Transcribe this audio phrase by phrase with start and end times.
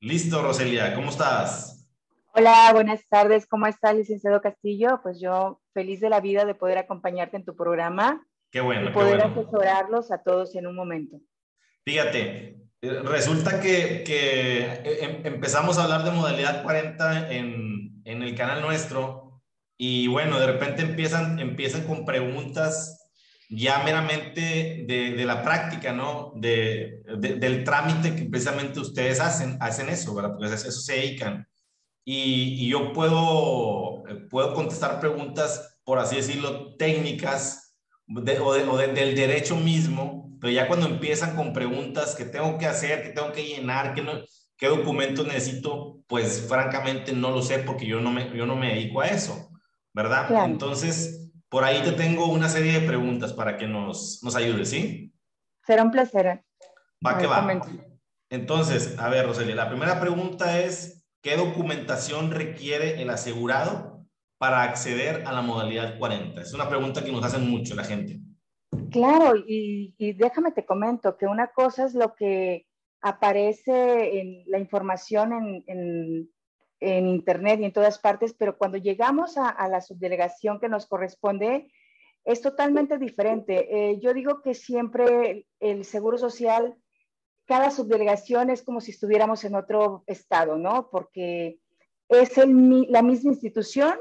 [0.00, 1.88] Listo, Roselia, ¿cómo estás?
[2.32, 3.46] Hola, buenas tardes.
[3.48, 5.00] ¿Cómo está, licenciado Castillo?
[5.02, 8.24] Pues yo feliz de la vida de poder acompañarte en tu programa.
[8.52, 8.90] Qué bueno.
[8.90, 9.40] Y poder qué bueno.
[9.40, 11.18] asesorarlos a todos en un momento.
[11.84, 18.22] Fíjate, eh, resulta que, que eh, em- empezamos a hablar de modalidad 40 en, en
[18.22, 19.42] el canal nuestro
[19.76, 22.97] y bueno, de repente empiezan, empiezan con preguntas
[23.48, 26.32] ya meramente de, de la práctica, ¿no?
[26.36, 30.32] De, de- del trámite que precisamente ustedes hacen, hacen eso, ¿verdad?
[30.38, 31.46] Porque eso se dedican.
[32.04, 37.76] Y, y yo puedo, eh, puedo contestar preguntas, por así decirlo, técnicas
[38.08, 42.58] o, de- o de- del derecho mismo, pero ya cuando empiezan con preguntas que tengo
[42.58, 44.12] que hacer, que tengo que llenar, que no,
[44.56, 48.74] qué documentos necesito, pues francamente no lo sé porque yo no me, yo no me
[48.74, 49.50] dedico a eso,
[49.92, 50.28] ¿verdad?
[50.28, 50.46] Claro.
[50.46, 55.12] Entonces, por ahí te tengo una serie de preguntas para que nos, nos ayudes, ¿sí?
[55.64, 56.44] Será un placer.
[57.06, 57.60] Va que va.
[58.30, 64.06] Entonces, a ver, Roselia, la primera pregunta es, ¿qué documentación requiere el asegurado
[64.38, 66.40] para acceder a la modalidad 40?
[66.42, 68.20] Es una pregunta que nos hacen mucho la gente.
[68.90, 72.66] Claro, y, y déjame te comento que una cosa es lo que
[73.00, 76.30] aparece en la información en, en-
[76.80, 80.86] en Internet y en todas partes, pero cuando llegamos a, a la subdelegación que nos
[80.86, 81.70] corresponde,
[82.24, 83.68] es totalmente diferente.
[83.90, 86.76] Eh, yo digo que siempre el Seguro Social,
[87.46, 90.88] cada subdelegación es como si estuviéramos en otro estado, ¿no?
[90.90, 91.58] Porque
[92.08, 93.94] es el la misma institución,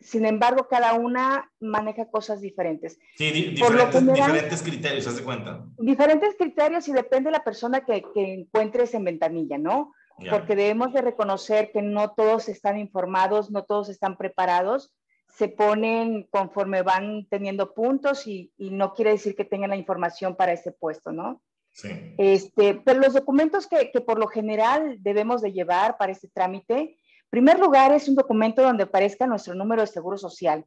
[0.00, 5.06] sin embargo, cada una maneja cosas diferentes Sí, di- Por lo diferentes, general- diferentes criterios,
[5.06, 5.64] haz de cuenta.
[5.78, 9.92] diferentes criterios y depende de la persona que, que encuentres en ventanilla, ¿no?
[10.30, 14.92] Porque debemos de reconocer que no todos están informados, no todos están preparados,
[15.28, 20.36] se ponen conforme van teniendo puntos y, y no quiere decir que tengan la información
[20.36, 21.42] para ese puesto, ¿no?
[21.72, 22.14] Sí.
[22.18, 26.78] Este, pero los documentos que, que por lo general debemos de llevar para este trámite,
[26.78, 26.96] en
[27.30, 30.64] primer lugar es un documento donde aparezca nuestro número de seguro social,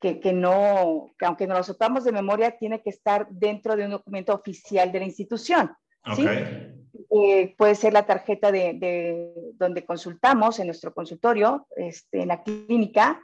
[0.00, 3.84] que, que no, que aunque nos lo sepamos de memoria, tiene que estar dentro de
[3.84, 5.70] un documento oficial de la institución.
[6.14, 6.26] ¿sí?
[6.26, 6.77] Ok.
[7.10, 12.42] Eh, puede ser la tarjeta de, de donde consultamos en nuestro consultorio, este, en la
[12.42, 13.22] clínica,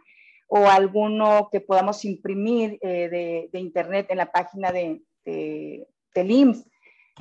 [0.49, 6.31] o alguno que podamos imprimir eh, de, de internet en la página de, de, del
[6.31, 6.67] IMSS.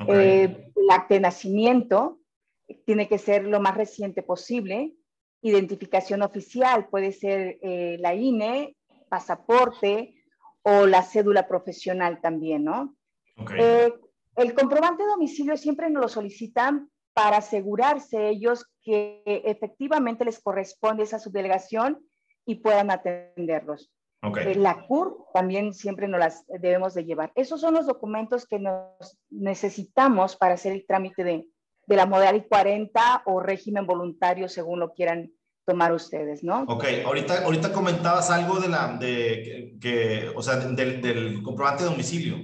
[0.08, 2.20] Eh, el acta de nacimiento
[2.86, 4.94] tiene que ser lo más reciente posible.
[5.42, 8.76] Identificación oficial puede ser eh, la INE,
[9.10, 10.16] pasaporte
[10.62, 12.96] o la cédula profesional también, ¿no?
[13.38, 13.52] ok.
[14.36, 21.04] El comprobante de domicilio siempre nos lo solicitan para asegurarse ellos que efectivamente les corresponde
[21.04, 22.00] esa subdelegación
[22.46, 23.92] y puedan atenderlos.
[24.24, 24.38] ok.
[24.38, 27.32] Eh, La CUR también siempre nos las debemos de llevar.
[27.36, 31.48] Esos son los documentos que nos necesitamos para hacer el trámite de,
[31.86, 35.32] de la modalidad 40 o régimen voluntario, según lo quieran
[35.66, 36.64] tomar ustedes, ¿no?
[36.68, 41.84] Ok, ahorita, ahorita comentabas algo de la, de, que, que, o sea, del, del comprobante
[41.84, 42.38] de domicilio.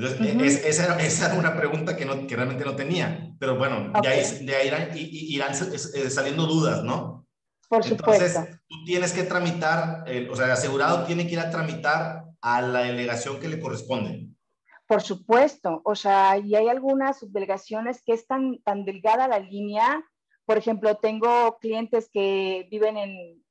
[0.00, 0.44] Entonces, Ujú.
[0.44, 3.92] es- esa, era, esa era una pregunta que, no, que realmente no tenía, pero bueno,
[3.94, 4.02] Ok.
[4.02, 7.26] de ahí, de ahí irán, irán eh, saliendo dudas, ¿no?
[7.68, 8.58] Por Entonces, supuesto.
[8.68, 12.62] tú tienes que tramitar, el- o sea, el asegurado tiene que ir a tramitar a
[12.62, 14.26] la delegación que le corresponde.
[14.86, 20.02] Por supuesto, o sea, y hay algunas subdelegaciones que es tan, tan delgada la línea.
[20.46, 23.44] Por ejemplo, tengo clientes que viven en,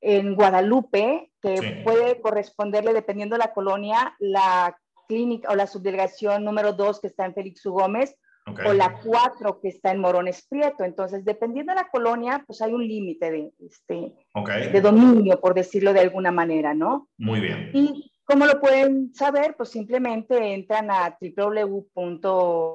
[0.00, 1.66] en Guadalupe, que Sí.
[1.84, 4.78] puede corresponderle, dependiendo de la colonia, la
[5.08, 7.72] clínica o la subdelegación número 2 que está en Félix U.
[7.72, 8.14] Gómez
[8.46, 8.60] Ok.
[8.66, 10.84] o la 4 que está en Morones Prieto.
[10.84, 14.50] Entonces, dependiendo de la colonia, pues hay un límite de, este, Ok.
[14.72, 17.08] de dominio, por decirlo de alguna manera, ¿no?
[17.18, 17.70] Muy bien.
[17.74, 19.54] ¿Y cómo lo pueden saber?
[19.56, 22.74] Pues simplemente entran a www.ims.gov,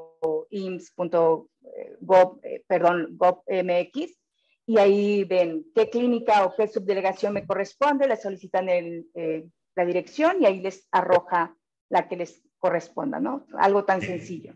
[2.44, 4.20] eh, perdón, gov.mx
[4.66, 9.46] y ahí ven qué clínica o qué subdelegación me corresponde, le solicitan el, eh,
[9.76, 11.56] la dirección y ahí les arroja
[11.94, 13.46] la que les corresponda, ¿no?
[13.60, 14.52] Algo tan sencillo.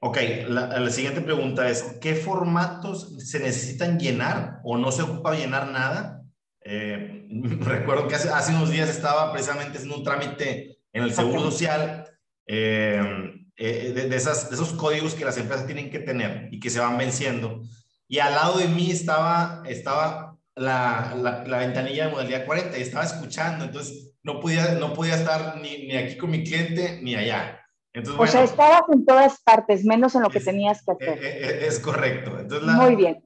[0.00, 0.18] Ok,
[0.48, 5.68] la, la siguiente pregunta es, ¿qué formatos se necesitan llenar o no se ocupa llenar
[5.70, 6.22] nada?
[6.60, 7.26] Eh,
[7.60, 11.40] recuerdo que hace, hace unos días estaba precisamente haciendo un trámite en el Seguro.
[11.40, 12.04] Social
[12.46, 16.60] eh, eh, de, de esas, de esos códigos que las empresas tienen que tener y
[16.60, 17.62] que se van venciendo.
[18.08, 22.82] Y al lado de mí estaba, estaba la, la, la ventanilla de modalidad 40 y
[22.82, 27.14] estaba escuchando, entonces no podía, no podía estar ni, ni aquí con mi cliente ni
[27.14, 27.58] allá.
[27.94, 31.18] Entonces, O sea, estabas en todas partes, menos en lo que es- tenías que hacer.
[31.18, 32.38] eh, eh, Es correcto.
[32.38, 33.22] Entonces, la- Muy bien.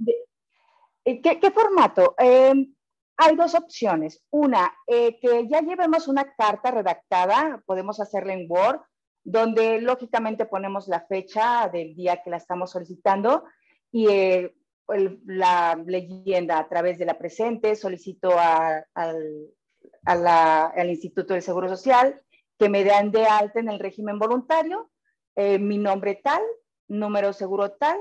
[1.05, 2.15] Eh, ¿Qué, qué formato?
[2.19, 2.53] Eh,
[3.17, 4.23] hay dos opciones.
[4.31, 8.81] Una, eh, que ya llevemos una carta redactada, podemos hacerla en Word,
[9.25, 13.45] donde lógicamente ponemos la fecha del día que la estamos solicitando
[13.93, 14.55] y eh,
[15.27, 18.87] la leyenda a través de la presente, solicito al,
[20.05, 22.21] al, Instituto del Seguro Social
[22.59, 24.91] que me den de alta en el régimen voluntario,
[25.35, 26.43] eh, mi nombre tal,
[26.89, 27.99] número seguro tal,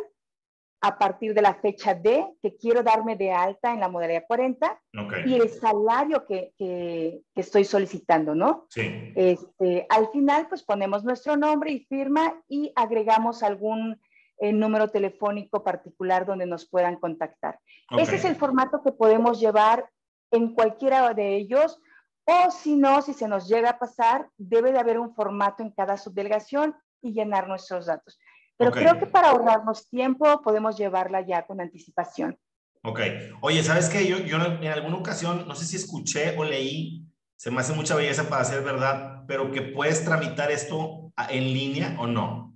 [0.81, 4.81] a partir de la fecha de que quiero darme de alta en la modalidad 40
[5.25, 8.67] y el salario que, que, estoy solicitando, ¿no?
[8.69, 9.11] Sí.
[9.15, 13.99] Este, al final, pues ponemos nuestro nombre y firma y agregamos algún
[14.39, 17.59] eh, número telefónico particular donde nos puedan contactar.
[17.97, 19.89] Ese es el formato que podemos llevar
[20.31, 21.79] en cualquiera de ellos
[22.25, 25.69] o si no, si se nos llega a pasar, debe de haber un formato en
[25.69, 28.17] cada subdelegación y llenar nuestros datos.
[28.57, 32.37] Pero creo que para ahorrarnos tiempo podemos llevarla ya con anticipación.
[32.83, 32.99] Ok.
[33.41, 34.07] Oye, ¿sabes qué?
[34.07, 37.05] Yo, yo en alguna ocasión, no sé si escuché o leí,
[37.35, 41.95] se me hace mucha belleza para ser verdad, pero que puedes tramitar esto en línea
[41.99, 42.54] o no.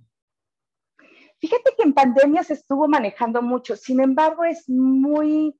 [1.40, 5.58] Fíjate que en pandemia se estuvo manejando mucho, sin embargo es muy,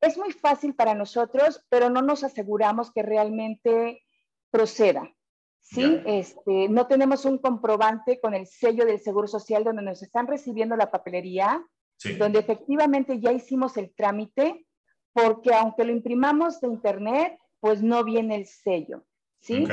[0.00, 4.02] es muy fácil para nosotros, pero no nos aseguramos que realmente
[4.50, 5.14] proceda.
[5.60, 6.00] ¿sí?
[6.06, 10.76] Este, no tenemos un comprobante con el sello del Seguro Social donde nos están recibiendo
[10.76, 11.62] la papelería,
[12.18, 14.66] donde efectivamente ya hicimos el trámite,
[15.12, 19.04] porque aunque lo imprimamos de internet, pues no viene el sello,
[19.44, 19.64] ¿sí?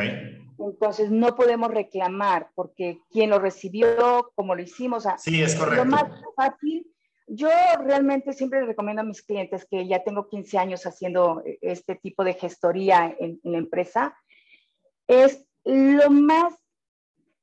[0.59, 5.05] Entonces no podemos reclamar porque quién lo recibió, cómo lo hicimos.
[5.17, 5.85] sí, es correcto.
[5.85, 6.03] Lo más
[6.35, 6.85] fácil,
[7.25, 12.23] yo realmente siempre recomiendo a mis clientes que ya tengo 15 años haciendo este tipo
[12.23, 14.15] de gestoría en, en la empresa,
[15.07, 16.53] es lo más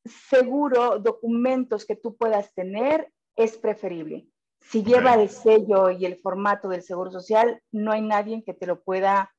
[0.04, 4.26] seguro documentos que tú puedas tener es preferible.
[4.60, 8.66] Si lleva el sello y el formato del Seguro Social, no hay nadie que te
[8.66, 9.32] lo pueda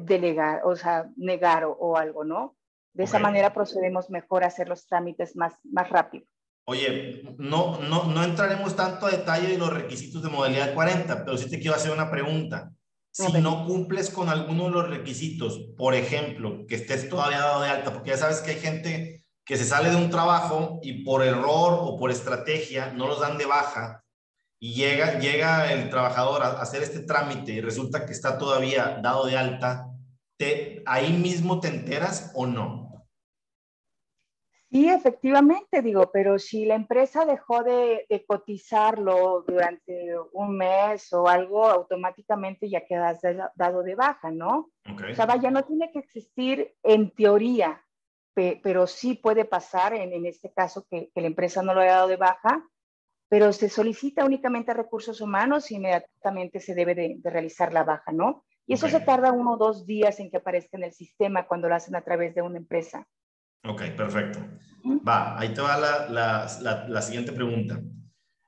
[0.00, 2.56] delegar, o sea, negar o, algo, ¿no?
[2.92, 6.26] De esa manera procedemos mejor a hacer los trámites más, más rápido.
[6.64, 11.36] Oye, no, no, no entraremos tanto a detalle en los requisitos de modalidad 40, pero
[11.36, 12.72] sí te quiero hacer una pregunta.
[13.12, 17.68] Si no cumples con alguno de los requisitos, por ejemplo, que estés todavía dado de
[17.68, 21.22] alta, porque ya sabes que hay gente que se sale de un trabajo y por
[21.22, 24.04] error o por estrategia no los dan de baja
[24.58, 29.26] y llega, llega el trabajador a hacer este trámite y resulta que está todavía dado
[29.26, 29.90] de alta,
[30.38, 32.86] te, ¿ahí mismo te enteras o no?
[34.70, 41.66] Sí, efectivamente, digo, pero si la empresa dejó de, cotizarlo durante un mes o algo,
[41.66, 43.20] automáticamente ya quedas
[43.54, 44.70] dado de baja, ¿no?
[44.84, 47.82] O sea, vaya, no tiene que existir en teoría,
[48.34, 52.16] pero sí puede pasar en, este caso que, la empresa no lo haya dado de
[52.16, 52.68] baja,
[53.28, 58.12] pero se solicita únicamente a recursos humanos y inmediatamente se debe de, realizar la baja,
[58.12, 58.44] ¿no?
[58.66, 61.68] Y eso se tarda uno o dos días en que aparezca en el sistema cuando
[61.68, 63.06] lo hacen a través de una empresa.
[63.64, 64.40] Ok, perfecto.
[65.06, 67.80] Va, ahí te va la, la, la, siguiente pregunta.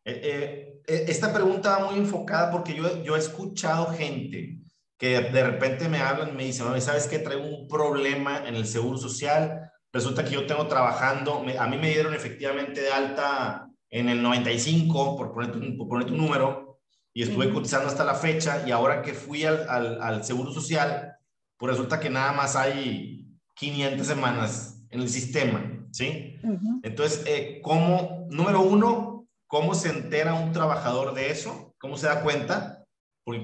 [0.05, 4.59] Eh, eh, eh, esta pregunta va muy enfocada porque yo, yo he escuchado gente
[4.97, 7.21] que de repente me hablan y me dicen, ¿sabes qué?
[7.21, 9.71] Traigo un problema en el seguro social.
[9.93, 15.17] Resulta que yo tengo trabajando, a mí me dieron efectivamente de alta en el 95,
[15.17, 16.81] por ponerte un, por ponerte un número,
[17.15, 21.17] y estuve cotizando hasta la fecha, y ahora que fui al, al, al seguro social,
[21.57, 26.37] pues resulta que nada más hay 500 semanas en el sistema, ¿sí?
[26.83, 31.75] Entonces, eh, ¿cómo, número uno, cómo se entera un trabajador de eso?
[31.79, 32.85] ¿Cómo se da cuenta?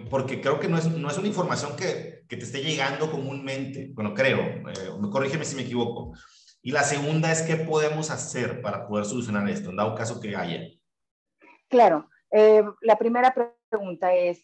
[0.09, 3.91] Porque, creo que no es, no es una información que, que, te esté llegando comúnmente,
[3.93, 6.15] bueno, creo, eh, corrígeme si me equivoco.
[6.65, 10.35] Y la segunda es, ¿qué podemos hacer para poder solucionar esto, en dado caso que
[10.35, 10.67] haya?
[11.69, 13.35] Claro, eh, la primera
[13.71, 14.43] pregunta es,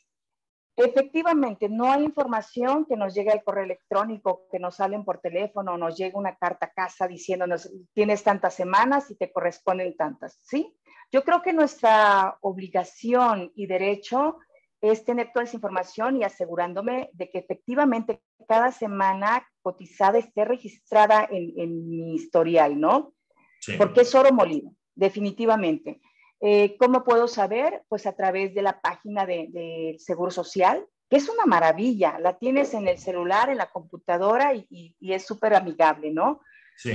[0.76, 5.76] Efectivamente, no hay información que nos llegue al correo electrónico, que nos salen por teléfono,
[5.76, 10.74] nos llega una carta a casa diciéndonos, tienes tantas semanas y te corresponden tantas, ¿sí?
[11.12, 14.38] Yo creo que nuestra obligación y derecho
[14.80, 21.28] es tener toda esa información y asegurándome de que efectivamente cada semana cotizada esté registrada
[21.30, 23.14] en, mi historial, ¿no?
[23.60, 23.75] Sí.
[23.76, 26.00] Porque es oro molido, definitivamente.
[26.40, 27.82] Eh, ¿Cómo puedo saber?
[27.88, 32.18] Pues a través de la página del de Seguro Social, que es una maravilla.
[32.18, 36.40] La tienes en el celular, en la computadora y, es súper amigable, ¿no?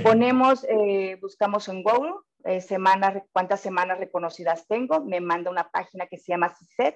[0.02, 2.14] Ponemos, eh, buscamos en Google,
[2.46, 6.96] eh, semanas, cuántas semanas reconocidas tengo, me manda una página que se llama CISET.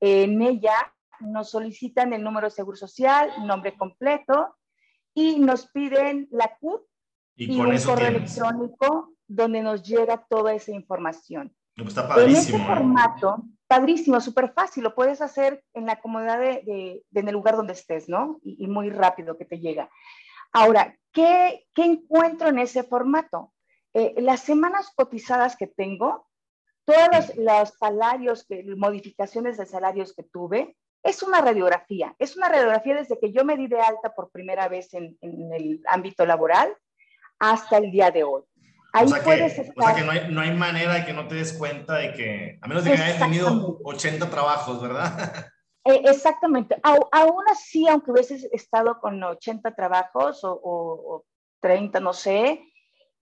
[0.00, 4.56] En ella nos solicitan el número de seguro social, nombre completo
[5.14, 6.82] y nos piden la CUT
[7.36, 11.54] y, un correo electrónico donde nos llega toda esa información.
[11.74, 12.56] Pues está padrísimo.
[12.56, 17.34] En este formato, padrísimo, súper fácil, lo puedes hacer en la comodidad de, en el
[17.34, 18.38] lugar donde estés, ¿no?
[18.42, 19.90] Y, muy rápido que te llega.
[20.52, 23.52] Ahora, ¿qué, ¿qué, encuentro en ese formato?
[23.92, 26.28] Eh, las semanas cotizadas que tengo
[26.86, 32.14] todos los, salarios, que, modificaciones de salarios que tuve, es una radiografía.
[32.18, 35.82] Es una radiografía desde que yo me di de alta por primera vez en, el
[35.86, 36.74] ámbito laboral
[37.38, 38.42] hasta el día de hoy.
[38.92, 39.84] Ahí o sea puedes que, estar...
[39.84, 42.12] O sea que no hay, no hay, manera de que no te des cuenta de
[42.12, 45.50] que, a menos de que hayas tenido 80 trabajos, ¿verdad?
[45.84, 46.76] Eh, exactamente.
[46.82, 51.24] aún así, aunque hubieses estado con 80 trabajos o, o
[51.60, 52.60] 30, no sé,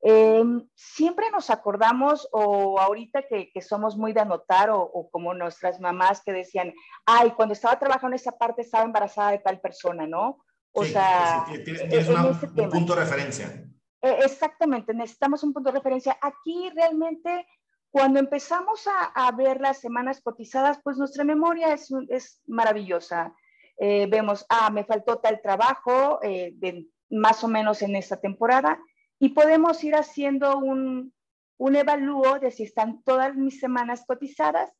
[0.07, 6.21] Em, siempre nos acordamos, o ahorita que, somos muy de anotar, o, como nuestras mamás
[6.23, 6.75] que decían,
[7.07, 10.45] ay, cuando estaba trabajando en esa parte estaba embarazada de tal persona, ¿no?
[10.73, 13.65] O sea, tienes, un punto de referencia.
[14.03, 16.19] E, exactamente, necesitamos un punto de referencia.
[16.21, 17.47] Aquí realmente,
[17.91, 23.35] cuando empezamos a, ver las semanas cotizadas, pues nuestra memoria es, es maravillosa.
[23.79, 28.79] Eh, vemos, ah, me faltó tal trabajo, eh, de, más o menos en esta temporada,
[29.25, 31.11] y podemos ir haciendo un,
[31.57, 34.71] un evalúo de si están todas mis semanas cotizadas,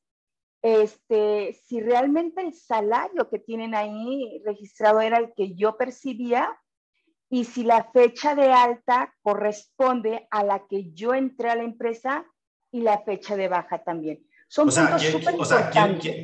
[0.61, 6.55] este, si realmente el salario que tienen ahí registrado era el que yo percibía
[7.31, 12.27] y si la fecha de alta corresponde a la que yo entré a la empresa
[12.71, 14.29] y la fecha de baja también.
[14.55, 14.95] Son o sea,
[15.37, 15.69] o sea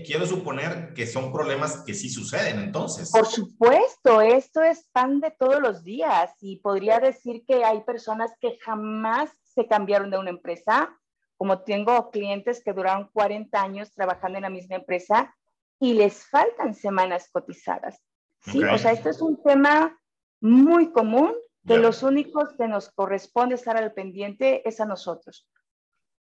[0.04, 3.10] quiero, suponer que son problemas que sí suceden entonces.
[3.10, 8.30] Por supuesto, esto es pan de todos los días y podría decir que hay personas
[8.40, 10.96] que jamás se cambiaron de una empresa,
[11.37, 15.34] como tengo clientes que duraron 40 años trabajando en la misma empresa
[15.80, 18.00] y les faltan semanas cotizadas.
[18.44, 19.99] Sí, o sea, esto es un tema
[20.40, 21.34] muy común
[21.66, 25.49] que los únicos que nos corresponde estar al pendiente es a nosotros.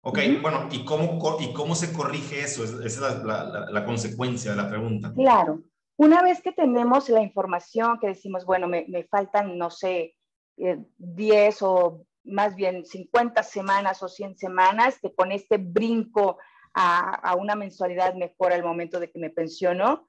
[0.10, 2.64] Ok, bueno, ¿y cómo, ¿y cómo se corrige eso?
[2.64, 5.12] Esa es la, la, consecuencia de la pregunta.
[5.14, 5.64] Claro,
[5.98, 10.16] una vez que tenemos la información, que decimos, bueno, me, me faltan, no sé,
[10.56, 16.38] 10 eh, o más bien 50 semanas o 100 semanas, que con este brinco
[16.74, 20.08] a, a una mensualidad mejor al momento de que me pensiono,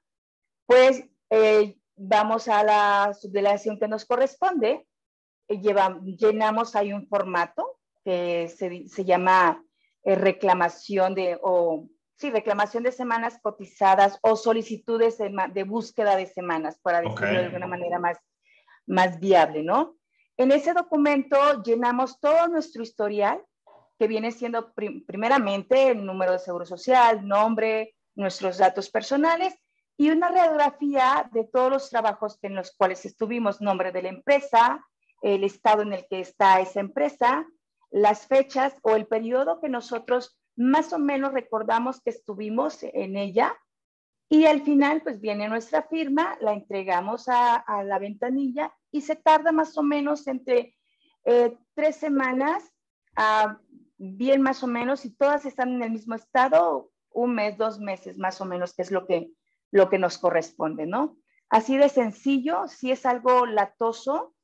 [0.65, 4.87] pues eh, vamos a la subdelegación que nos corresponde,
[5.49, 9.61] eh, lleva, llenamos ahí un formato que se, se llama
[10.03, 16.79] eh, reclamación de, o sí, reclamación de semanas cotizadas o solicitudes de, búsqueda de semanas,
[16.81, 18.17] para decirlo de alguna manera más,
[18.85, 19.95] más viable, ¿no?
[20.37, 23.41] En ese documento llenamos todo nuestro historial,
[23.97, 29.53] que viene siendo primeramente el número de seguro social, nombre, nuestros datos personales
[29.97, 34.85] y una radiografía de todos los trabajos en los cuales estuvimos, nombre de la empresa,
[35.21, 37.45] el estado en el que está esa empresa,
[37.91, 43.57] las fechas o el periodo que nosotros más o menos recordamos que estuvimos en ella
[44.29, 49.51] y al final pues viene nuestra firma, la entregamos a, la ventanilla y se tarda
[49.51, 50.75] más o menos entre
[51.25, 52.71] eh, tres semanas,
[53.97, 58.17] bien más o menos, y todas están en el mismo estado, un mes, dos meses
[58.17, 59.31] más o menos, que es lo que,
[59.71, 61.17] lo que nos corresponde, ¿no?
[61.49, 64.35] Así de sencillo, si es algo latoso,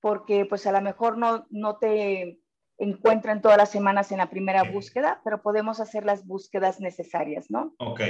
[0.00, 2.39] porque pues a lo mejor no, no te
[2.80, 7.74] encuentran todas las semanas en la primera búsqueda, pero podemos hacer las búsquedas necesarias, ¿no?
[7.78, 8.00] Ok,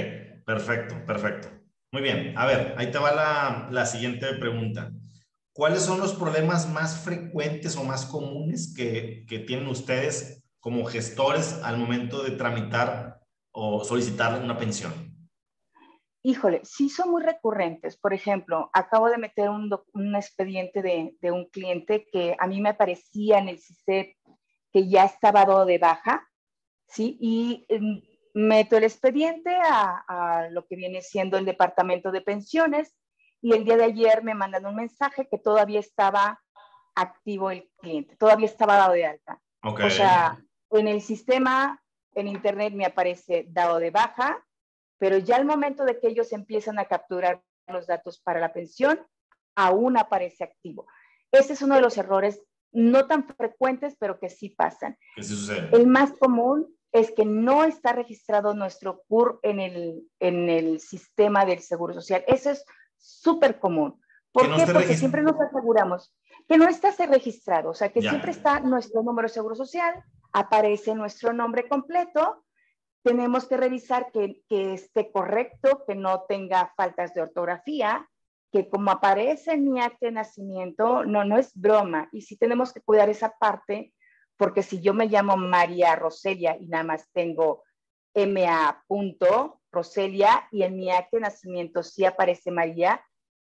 [0.45, 1.49] perfecto, perfecto.
[1.91, 4.91] Muy bien, a ver, ahí te va la, la siguiente pregunta.
[5.53, 11.61] ¿Cuáles son los problemas más frecuentes o más comunes que, que tienen ustedes como gestores
[11.63, 13.19] al momento de tramitar
[13.51, 15.11] o solicitar una pensión?
[16.23, 17.97] Híjole, sí son muy recurrentes.
[17.97, 22.61] Por ejemplo, acabo de meter un, un expediente de, de, un cliente que a mí
[22.61, 24.15] me aparecía en el CISET
[24.71, 26.27] que ya estaba dado de baja,
[26.87, 27.17] ¿sí?
[27.19, 28.01] Y em,
[28.33, 32.95] meto el expediente a, lo que viene siendo el departamento de pensiones
[33.41, 36.41] y el día de ayer me mandan un mensaje que todavía estaba
[36.95, 39.41] activo el cliente, todavía estaba dado de alta.
[39.63, 41.81] O sea, en el sistema,
[42.15, 44.43] en internet me aparece dado de baja,
[44.97, 49.05] pero ya al momento de que ellos empiezan a capturar los datos para la pensión,
[49.55, 50.87] aún aparece activo.
[51.31, 54.97] Ese es uno de los errores no tan frecuentes, pero que sí pasan.
[55.71, 61.45] El más común es que no está registrado nuestro CUR en el, en el sistema
[61.45, 62.23] del Seguro Social.
[62.27, 62.65] Eso es
[62.97, 63.99] súper común.
[64.31, 64.65] ¿Por qué?
[64.71, 66.13] Porque siempre nos aseguramos
[66.47, 70.95] que no está registrado, o sea, que siempre está nuestro número de Seguro Social, aparece
[70.95, 72.43] nuestro nombre completo,
[73.03, 78.07] tenemos que revisar que, que esté correcto, que no tenga faltas de ortografía,
[78.51, 82.09] que como aparece en mi acta de nacimiento, no, no es broma.
[82.11, 83.93] Y sí tenemos que cuidar esa parte,
[84.37, 87.63] porque si yo me llamo María Roselia y nada más tengo
[88.13, 88.83] MA.
[89.71, 93.01] Roselia y en mi acta de nacimiento sí aparece María,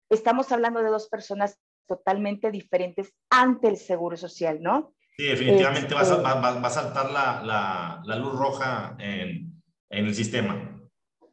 [0.08, 4.94] estamos hablando de dos personas totalmente diferentes ante el Seguro Social, ¿no?
[5.16, 10.78] Sí, definitivamente va, a, este, saltar la, la, la, luz roja en, en el sistema.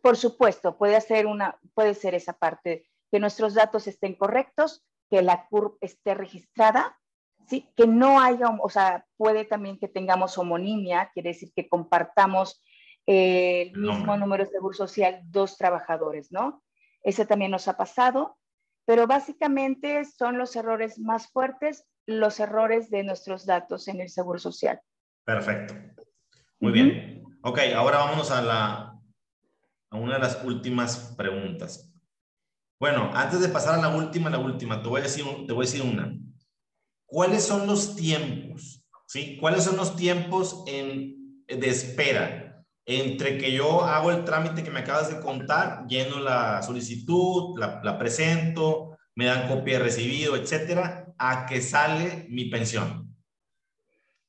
[0.02, 5.22] Por supuesto, puede, hacer una, puede ser esa parte, que nuestros datos estén correctos, que
[5.22, 6.98] la CURP esté registrada,
[7.48, 7.70] ¿sí?
[7.78, 12.64] que no haya, o sea, puede también que tengamos homonimia, quiere decir que compartamos
[13.06, 16.64] eh, el mismo número de seguro social dos trabajadores, ¿no?
[17.04, 18.36] Ese también nos ha pasado,
[18.84, 24.40] pero básicamente son los errores más fuertes, los errores de nuestros datos en el seguro
[24.40, 24.82] social.
[25.24, 25.76] Perfecto.
[26.60, 27.24] Muy bien.
[27.44, 29.00] Ok, ahora vámonos a, la,
[29.92, 31.93] a una de las últimas preguntas.
[32.80, 35.66] Bueno, antes de pasar a la última, la última, te voy a decir, te voy
[35.66, 36.18] a decir una.
[37.06, 38.84] ¿Cuáles son los tiempos?
[39.08, 39.38] ¿Sí?
[39.40, 44.82] ¿Cuáles son los tiempos en, de espera entre que yo hago el trámite que me
[44.82, 51.46] acabas de contar, lleno la solicitud, la, presento, me dan copia de recibido, etcétera, a
[51.46, 53.16] que sale mi pensión?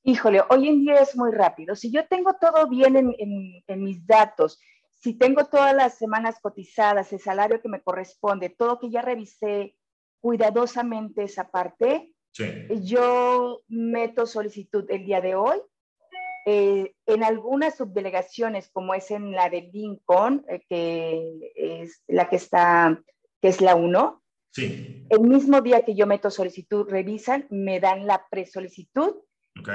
[0.04, 1.74] Híjole, hoy en día es muy rápido.
[1.74, 4.60] Si yo tengo todo bien en, en, en mis datos,
[5.04, 9.76] si tengo todas las semanas cotizadas, el salario que me corresponde, todo que ya revisé
[10.18, 12.10] cuidadosamente esa parte,
[12.80, 15.58] yo meto solicitud el día de hoy.
[16.46, 22.36] Eh, en algunas subdelegaciones, como es en la de Lincoln, eh, que es la que
[22.36, 22.98] está,
[23.42, 25.06] que es la 1, sí.
[25.10, 29.16] el mismo día que yo meto solicitud, revisan, me dan la presolicitud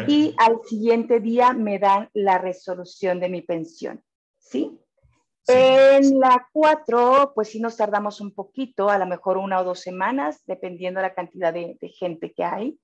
[0.07, 4.03] y al siguiente día me dan la resolución de mi pensión.
[4.39, 4.78] ¿Sí?
[5.47, 9.79] En la 4, pues sí nos tardamos un poquito, a lo mejor una o dos
[9.79, 12.79] semanas, dependiendo de la cantidad de, gente que hay.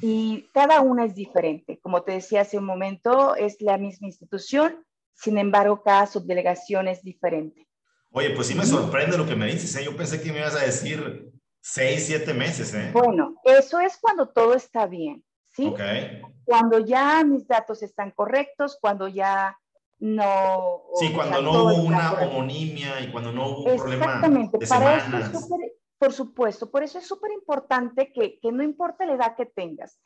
[0.00, 1.78] Y cada una es diferente.
[1.80, 7.02] Como te decía hace un momento, es la misma institución, sin embargo, cada subdelegación es
[7.02, 7.68] diferente.
[8.10, 9.74] Oye, pues sí me sorprende lo que me dices.
[9.76, 9.84] ¿eh?
[9.84, 12.74] Yo pensé que me ibas a decir seis, siete meses.
[12.74, 12.90] ¿eh?
[12.92, 15.24] Bueno, eso es cuando todo está bien,
[15.54, 15.66] ¿sí?
[15.68, 16.22] Okay.
[16.44, 19.56] Cuando ya mis datos están correctos, cuando ya
[19.98, 20.82] no...
[20.96, 25.16] Sí, cuando no hubo una homonimia y cuando no hubo un problema de para Eso
[25.16, 29.36] es super, por supuesto, por eso es súper importante que, que, no importa la edad
[29.36, 30.00] que tengas.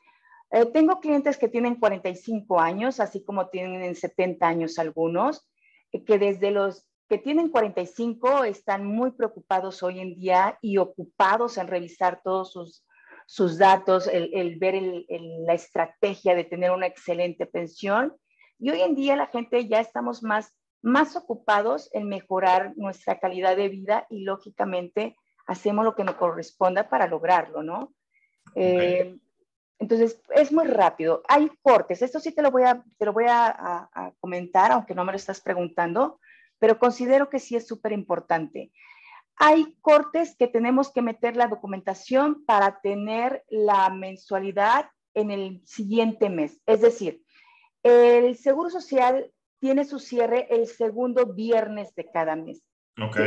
[0.50, 5.48] Eh, tengo clientes que tienen 45 años, así como tienen 70 años algunos,
[5.92, 11.56] eh, que desde los que tienen 45 están muy preocupados hoy en día y ocupados
[11.56, 12.84] en revisar todos sus,
[13.26, 15.06] sus datos, el, el ver el,
[15.46, 18.14] la estrategia de tener una excelente pensión
[18.58, 23.56] y hoy en día la gente ya estamos más, más ocupados en mejorar nuestra calidad
[23.56, 25.16] de vida y lógicamente
[25.46, 27.94] hacemos lo que nos corresponda para lograrlo, ¿no?
[28.54, 29.16] Eh,
[29.78, 31.22] entonces, es muy rápido.
[31.28, 34.94] Hay cortes, esto sí te lo voy, a, te lo voy a, a comentar, aunque
[34.94, 36.20] no me lo estás preguntando,
[36.58, 38.72] pero considero que sí es súper importante.
[39.36, 46.28] Hay cortes que tenemos que meter la documentación para tener la mensualidad en el siguiente
[46.28, 46.60] mes.
[46.66, 47.22] Es decir,
[47.82, 52.62] el Seguro Social tiene su cierre el segundo viernes de cada mes.
[53.02, 53.18] Ok.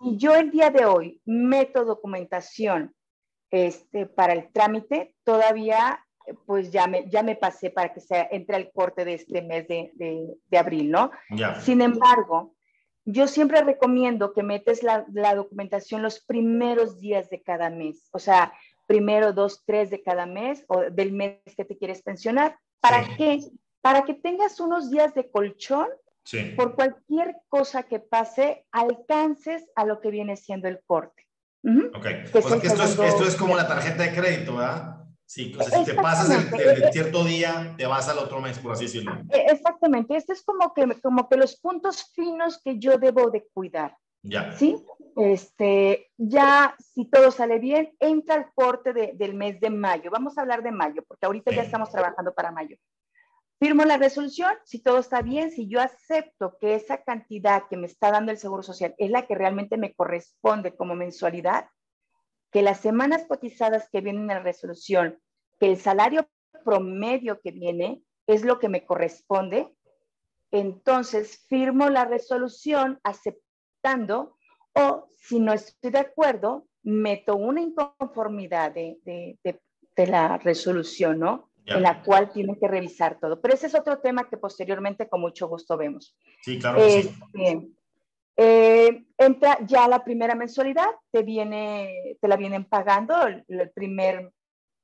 [0.00, 2.94] Y yo el día de hoy meto documentación
[3.50, 6.04] este, para el trámite, todavía
[6.46, 9.66] pues ya me, ya me pasé para que se entre al corte de este mes
[9.66, 11.10] de, de, abril, ¿no?
[11.30, 11.58] Ya.
[11.60, 12.54] Sin embargo,
[13.06, 18.18] yo siempre recomiendo que metes la, la, documentación los primeros días de cada mes, o
[18.18, 18.52] sea,
[18.86, 22.58] primero, dos, tres de cada mes o del mes que te quieres pensionar.
[22.80, 23.10] ¿Para sí.
[23.16, 23.40] qué?
[23.80, 25.88] Para que tengas unos días de colchón
[26.24, 26.52] sí.
[26.56, 31.26] por cualquier cosa que pase, alcances a lo que viene siendo el corte.
[31.62, 31.88] Uh -huh.
[31.96, 34.98] Ok, o sea que esto es, esto es, como la tarjeta de crédito, ¿verdad?
[35.26, 38.58] Sí, o sea, si te pasas el, el, cierto día, te vas al otro mes,
[38.58, 39.12] por así decirlo.
[39.30, 43.46] E, exactamente, este es como que, como que los puntos finos que yo debo de
[43.52, 43.94] cuidar.
[44.22, 44.52] Ya.
[44.52, 44.82] ¿Sí?
[45.16, 50.10] Este, ya, si todo sale bien, entra el corte de, del mes de mayo.
[50.10, 51.56] Vamos a hablar de mayo, porque ahorita sí.
[51.56, 52.76] ya estamos trabajando para mayo.
[53.60, 57.86] Firmo la resolución, si todo está bien, si yo acepto que esa cantidad que me
[57.86, 61.66] está dando el Seguro Social es la que realmente me corresponde como mensualidad,
[62.52, 65.18] que las semanas cotizadas que vienen en la resolución,
[65.58, 66.28] que el salario
[66.64, 69.74] promedio que viene es lo que me corresponde,
[70.52, 74.36] entonces firmo la resolución aceptando
[74.72, 79.60] o si no estoy de acuerdo, meto una inconformidad de, de, de,
[79.96, 81.47] de la resolución, ¿no?
[81.68, 83.40] En la cual tienen que revisar todo.
[83.40, 86.16] Pero ese es otro tema que posteriormente con mucho gusto vemos.
[86.42, 86.78] Sí, claro.
[86.78, 87.76] Que este, sí.
[88.36, 94.32] eh, entra ya la primera mensualidad, te, viene, te la vienen pagando el, el primer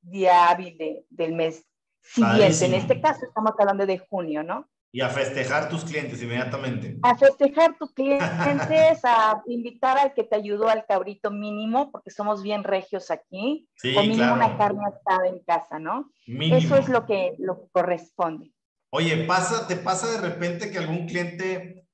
[0.00, 1.64] día hábil de, del mes
[2.02, 2.38] siguiente.
[2.40, 2.74] Padrísimo.
[2.74, 4.68] En este caso estamos hablando de junio, ¿no?
[4.94, 6.96] Y a festejar tus clientes inmediatamente.
[7.02, 12.44] A festejar tus clientes, a invitar al que te ayudó al cabrito mínimo, porque somos
[12.44, 13.68] bien regios aquí.
[13.74, 14.34] Sí, o mínimo claro.
[14.34, 16.12] una carne asada en casa, ¿no?
[16.28, 16.58] Mínimo.
[16.58, 18.52] Eso es lo que, lo que corresponde.
[18.90, 21.88] Oye, pasa, ¿te pasa de repente que algún cliente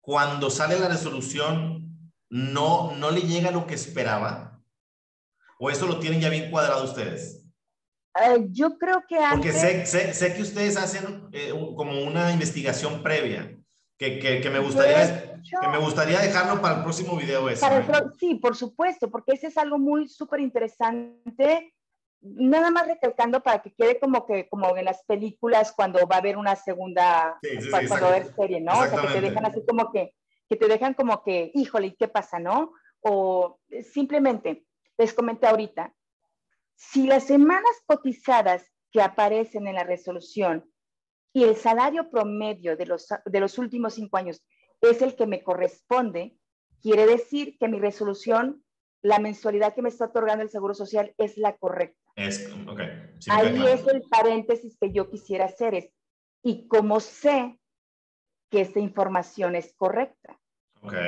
[0.00, 4.62] cuando sale la resolución no, no le llega lo que esperaba?
[5.58, 7.41] ¿O eso lo tienen ya bien cuadrado ustedes?
[8.20, 9.54] Eh, yo creo que antes...
[9.54, 13.56] Porque sé, sé, sé que ustedes hacen eh, como una investigación previa,
[13.96, 17.48] que, que, que me gustaría, que me gustaría dejarlo para el próximo video.
[17.48, 17.84] Eso, ¿eh?
[18.18, 21.72] Sí, por supuesto, porque ese es algo muy súper interesante.
[22.20, 26.18] Nada más recalcando para que quede como que como en las películas cuando va a
[26.18, 28.78] haber una segunda, sí, sí, cuando, va a haber serie, ¿no?
[28.78, 30.14] O sea, que te dejan así como que,
[30.48, 32.72] que te dejan como que, híjole, ¿qué pasa, no?
[33.00, 33.58] O
[33.92, 34.64] simplemente,
[34.98, 35.92] les comenté ahorita,
[36.76, 40.70] si las semanas cotizadas que aparecen en la resolución
[41.32, 44.44] y el salario promedio de los, de los últimos cinco años
[44.80, 46.36] es el que me corresponde,
[46.82, 48.64] quiere decir que mi resolución,
[49.00, 51.98] la mensualidad que me está otorgando el Seguro Social es la correcta.
[52.16, 52.88] Es, okay.
[53.30, 55.74] Ahí es el paréntesis que yo quisiera hacer.
[55.74, 55.90] Es,
[56.42, 57.58] y como sé
[58.50, 60.38] que esta información es correcta,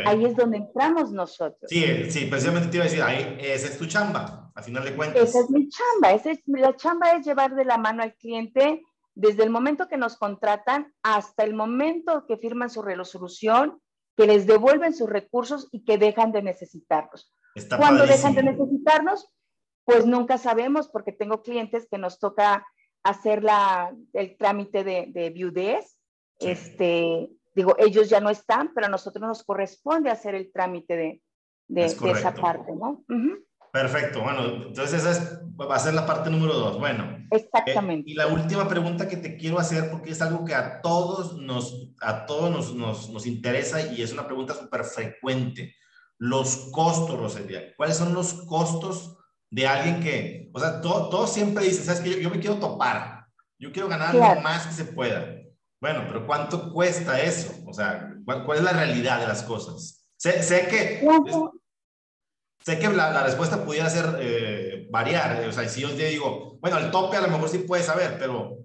[0.06, 1.68] Ahí es donde entramos nosotros.
[1.68, 4.94] Sí, sí, precisamente te iba a decir, ahí, esa es tu chamba, a final de
[4.94, 5.22] cuentas.
[5.22, 8.82] Esa es mi chamba, esa es, la chamba es llevar de la mano al cliente
[9.14, 13.80] desde el momento que nos contratan hasta el momento que firman su resolución,
[14.16, 17.32] que les devuelven sus recursos y que dejan de necesitarlos.
[17.76, 19.28] Cuando dejan de necesitarnos,
[19.84, 22.66] pues nunca sabemos porque tengo clientes que nos toca
[23.04, 25.96] hacer la, el trámite de, de viudez,
[26.40, 31.22] este, digo, ellos ya no están, pero a nosotros nos corresponde hacer el trámite de,
[31.68, 33.04] de, esa parte, ¿no?
[33.74, 36.78] Perfecto, bueno, entonces esa es, va a ser la parte número dos.
[36.78, 38.08] Bueno, exactamente.
[38.08, 41.36] Eh, y la última pregunta que te quiero hacer, porque es algo que a todos
[41.38, 45.74] nos, a todos nos, nos, nos interesa y es una pregunta súper frecuente.
[46.18, 47.74] Los costos, Roselia.
[47.76, 49.16] ¿Cuáles son los costos
[49.50, 53.26] de alguien que, o sea, todos todo siempre dicen, sabes que yo, me quiero topar,
[53.58, 55.34] yo quiero ganar lo más que se pueda.
[55.80, 57.52] Bueno, pero ¿cuánto cuesta eso?
[57.66, 60.06] O sea, ¿cuál, es la realidad de las cosas?
[60.16, 61.04] Sé, sé que...
[62.64, 65.46] sé que la, la, respuesta pudiera ser eh, variar.
[65.46, 68.16] O sea, si yo te digo, bueno, el tope a lo mejor sí puedes saber,
[68.18, 68.58] pero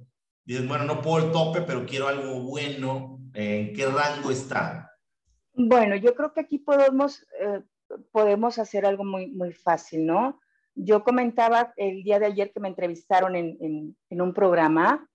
[0.46, 3.20] dices, bueno, no puedo el tope, pero quiero algo bueno.
[3.34, 4.92] ¿En qué rango está?
[5.54, 7.62] Bueno, yo creo que aquí podemos, eh,
[8.12, 10.40] podemos hacer algo muy, muy fácil, ¿no?
[10.74, 15.08] Yo comentaba el día de ayer que me entrevistaron en, en, en un programa.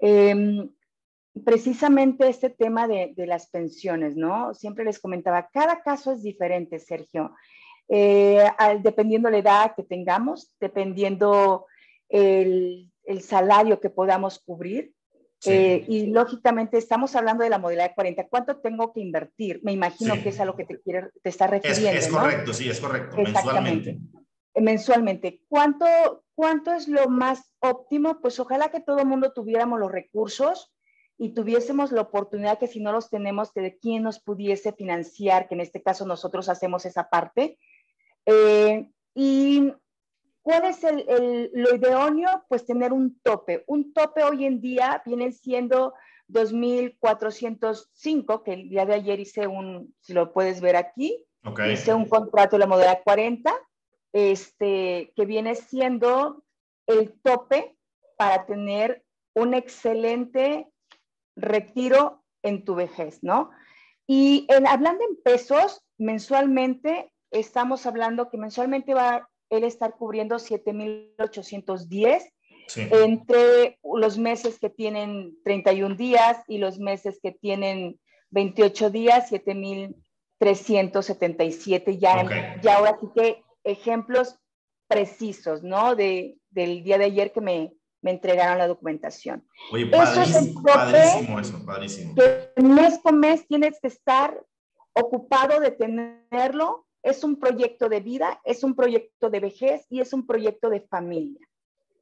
[0.00, 0.68] Eh,
[1.44, 4.54] precisamente este tema de, las pensiones, ¿no?
[4.54, 7.34] Siempre les comentaba, cada caso es diferente, Sergio,
[7.88, 8.44] eh,
[8.82, 11.66] dependiendo la edad que tengamos, dependiendo
[12.08, 12.90] el,
[13.22, 14.92] salario que podamos cubrir.
[15.46, 18.26] Eh, y lógicamente estamos hablando de la modalidad de 40.
[18.28, 19.60] ¿Cuánto tengo que invertir?
[19.62, 21.90] Me imagino que es a lo que te, quiere, te está refiriendo.
[21.90, 23.98] Es, es correcto, sí, es correcto, mensualmente.
[24.56, 25.42] Mensualmente.
[25.48, 25.86] ¿Cuánto,
[26.34, 28.20] ¿Cuánto es lo más óptimo?
[28.20, 30.74] Pues ojalá que todo el mundo tuviéramos los recursos
[31.18, 35.54] y tuviésemos la oportunidad que si no los tenemos, de quién nos pudiese financiar, que
[35.54, 37.58] en este caso nosotros hacemos esa parte.
[38.30, 39.72] Eh, y
[40.48, 42.46] ¿Cuál es el, lo idóneo?
[42.48, 43.64] Pues tener un tope.
[43.66, 45.92] Un tope hoy en día viene siendo
[46.28, 51.22] 2.405, que el día de ayer hice un, si lo puedes ver aquí,
[51.70, 53.52] hice un contrato de la modalidad 40,
[54.14, 56.42] este, que viene siendo
[56.86, 57.76] el tope
[58.16, 60.66] para tener un excelente
[61.36, 63.50] retiro en tu vejez, ¿no?
[64.06, 72.30] Y en, hablando en pesos, mensualmente, estamos hablando que mensualmente va él estar cubriendo 7.810
[72.76, 77.98] entre los meses que tienen 31 días y los meses que tienen
[78.30, 81.98] 28 días, 7.377.
[81.98, 84.38] Ya, ya ahora sí que ejemplos
[84.86, 85.96] precisos, ¿no?
[85.96, 89.48] De, del día de ayer que me, me entregaron la documentación.
[89.72, 92.14] Oye, padrísimo, padrísimo eso, padrísimo.
[92.14, 94.44] Que mes con mes tienes que estar
[94.92, 96.84] ocupado de tenerlo.
[97.02, 100.80] Es un proyecto de vida, es un proyecto de vejez y es un proyecto de
[100.80, 101.40] familia.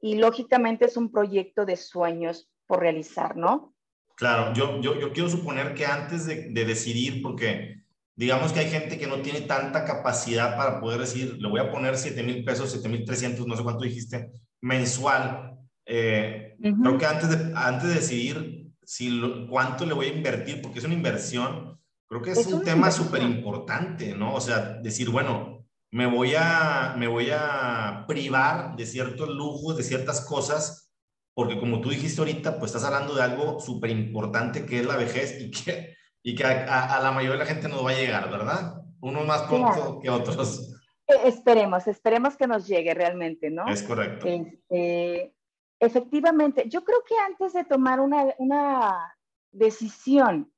[0.01, 3.75] Y lógicamente es un proyecto de sueños por realizar, ¿no?
[4.17, 7.83] Claro, yo, yo, yo quiero suponer que antes de, de decidir, porque
[8.15, 11.71] digamos que hay gente que no tiene tanta capacidad para poder decir, le voy a
[11.71, 14.31] poner 7 mil pesos, 7 mil 300, no sé cuánto dijiste,
[14.63, 15.57] mensual
[15.87, 20.81] eh, creo que antes de, antes de decidir si cuánto le voy a invertir, porque
[20.81, 24.35] es una inversión, creo que es, un tema súper importante, ¿no?
[24.35, 29.83] O sea, decir, bueno, me voy, a, me voy a privar de ciertos lujos, de
[29.83, 30.93] ciertas cosas,
[31.35, 34.97] porque como tú dijiste ahorita, pues estás hablando de algo súper importante que es la
[34.97, 38.31] vejez y que, y que a, la mayoría de la gente no va a llegar,
[38.31, 38.83] ¿verdad?
[39.01, 40.73] Uno más pronto que otros.
[41.07, 43.67] Eh, esperemos, esperemos que nos llegue realmente, ¿no?
[43.69, 44.27] Es correcto.
[44.27, 45.37] Este,
[45.79, 49.15] Efectivamente, yo creo que antes de tomar una,
[49.53, 50.53] decisión,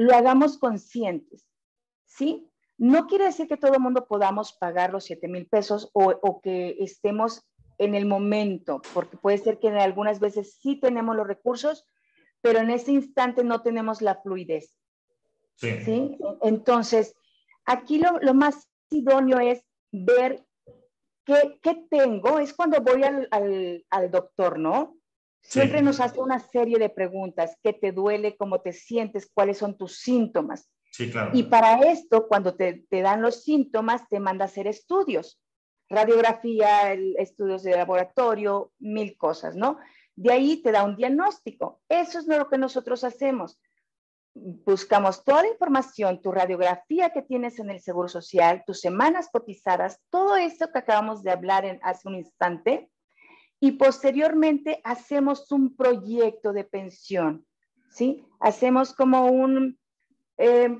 [0.00, 1.46] lo hagamos conscientes,
[2.06, 2.48] ¿sí?
[2.78, 6.40] No quiere decir que todo el mundo podamos pagar los 7 mil pesos o, o,
[6.40, 7.42] que estemos
[7.76, 11.86] en el momento, porque puede ser que algunas veces sí tenemos los recursos,
[12.40, 14.78] pero en ese instante no tenemos la fluidez.
[15.56, 16.16] Sí.
[16.40, 17.14] Entonces,
[17.66, 20.46] aquí lo, lo, más idóneo es ver
[21.26, 24.96] qué, qué tengo, es cuando voy al, al, al doctor, ¿no?
[25.42, 28.36] Siempre nos hace una serie de preguntas, ¿qué te duele?
[28.36, 29.30] ¿Cómo te sientes?
[29.32, 30.70] ¿Cuáles son tus síntomas?
[30.92, 31.30] Sí, claro.
[31.34, 35.40] Y para esto, cuando te, te dan los síntomas, te manda a hacer estudios
[35.90, 39.78] radiografía, estudios de laboratorio, mil cosas, ¿no?
[40.14, 41.80] De ahí te da un diagnóstico.
[41.88, 43.60] Eso es lo que nosotros hacemos.
[44.32, 50.00] Buscamos toda la información, tu radiografía que tienes en el Seguro Social, tus semanas cotizadas,
[50.08, 52.88] todo eso que acabamos de hablar en, hace un instante,
[53.60, 57.44] y posteriormente hacemos un proyecto de pensión,
[57.90, 58.24] ¿sí?
[58.40, 59.78] Hacemos como un,
[60.38, 60.78] eh,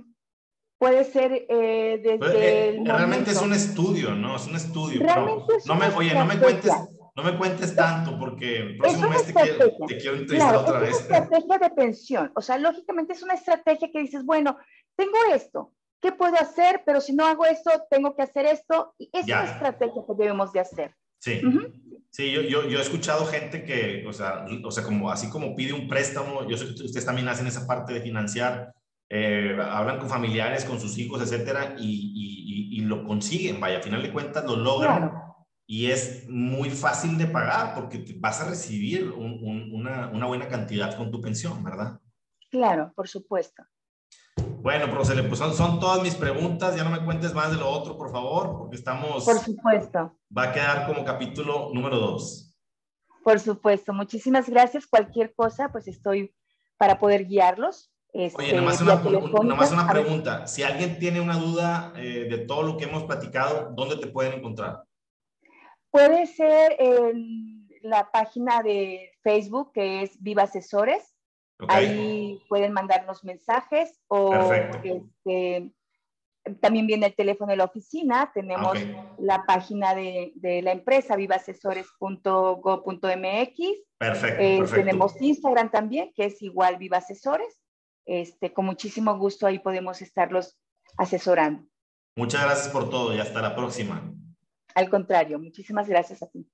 [0.80, 5.02] puede ser eh, desde pues, eh, el realmente es un estudio no es un estudio
[5.06, 6.72] pero no me oye no me cuentes
[7.14, 10.76] no me cuentes tanto porque el próximo mes te quiero, te quiero, entrevistar claro, otra
[10.76, 10.90] es vez.
[10.90, 12.32] una estrategia de pensión.
[12.34, 14.56] O sea lógicamente es una estrategia que dices bueno
[14.96, 19.10] tengo esto qué puedo hacer pero si no hago esto tengo que hacer esto y
[19.12, 19.42] es ya.
[19.42, 20.94] una estrategia que debemos de hacer.
[21.18, 21.42] Sí.
[21.44, 21.89] Uh -huh.
[22.11, 25.55] Sí, yo, yo, yo, he escuchado gente que, o sea, o sea, como, así como
[25.55, 28.75] pide un préstamo, yo sé que ustedes también hacen esa parte de financiar,
[29.09, 33.83] eh, hablan con familiares, con sus hijos, etcétera, y, y, y, lo consiguen, vaya, a
[33.83, 34.99] final de cuentas lo logran.
[34.99, 35.46] Claro.
[35.66, 40.49] Y es muy fácil de pagar porque vas a recibir un, un, una, una, buena
[40.49, 42.01] cantidad con tu pensión, ¿verdad?
[42.51, 43.62] Claro, por supuesto.
[44.62, 46.76] Bueno, Procele, pues son, son todas mis preguntas.
[46.76, 49.24] Ya no me cuentes más de lo otro, por favor, porque estamos.
[49.24, 50.16] Por supuesto.
[50.37, 52.55] Va a quedar como capítulo número dos.
[53.24, 53.92] Por supuesto.
[53.92, 54.87] Muchísimas gracias.
[54.87, 56.35] Cualquier cosa, pues estoy
[56.76, 57.92] para poder guiarlos.
[58.12, 60.46] Este, Oye, nomás una, un, nomás una pregunta.
[60.46, 64.35] Si alguien tiene una duda eh, de todo lo que hemos platicado, ¿dónde te pueden
[64.35, 64.83] encontrar?
[65.90, 71.10] Puede ser en la página de Facebook que es Viva Asesores.
[71.61, 71.87] Okay.
[71.87, 75.70] Ahí pueden mandarnos mensajes o este,
[76.61, 78.31] también viene el teléfono de la oficina.
[78.35, 78.96] Tenemos okay.
[79.18, 83.59] la página de, de la empresa vivaasesores.go.mx.
[83.99, 84.75] Perfecto, eh, perfecto.
[84.75, 87.59] Tenemos Instagram también, que es igual Viva Asesores.
[88.07, 90.59] Este, con muchísimo gusto ahí podemos estarlos
[90.96, 91.66] asesorando.
[92.16, 94.12] Muchas gracias por todo y hasta la próxima.
[94.75, 96.49] Al contrario, muchísimas gracias a ti.